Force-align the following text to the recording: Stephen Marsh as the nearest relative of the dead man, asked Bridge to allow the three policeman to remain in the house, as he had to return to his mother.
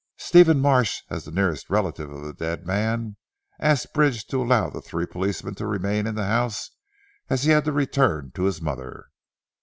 Stephen 0.17 0.59
Marsh 0.59 1.03
as 1.11 1.25
the 1.25 1.31
nearest 1.31 1.69
relative 1.69 2.09
of 2.09 2.23
the 2.23 2.33
dead 2.33 2.65
man, 2.65 3.17
asked 3.59 3.93
Bridge 3.93 4.25
to 4.25 4.41
allow 4.41 4.67
the 4.67 4.81
three 4.81 5.05
policeman 5.05 5.53
to 5.53 5.67
remain 5.67 6.07
in 6.07 6.15
the 6.15 6.25
house, 6.25 6.71
as 7.29 7.43
he 7.43 7.51
had 7.51 7.65
to 7.65 7.71
return 7.71 8.31
to 8.33 8.45
his 8.45 8.59
mother. 8.63 9.09